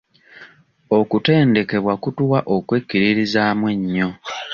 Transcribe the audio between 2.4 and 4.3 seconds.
okwekkiririzaamu ennyo.